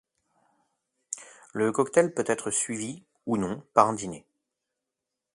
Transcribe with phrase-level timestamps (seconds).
[1.53, 4.25] Le cocktail peut être suivi ou non par un dîner.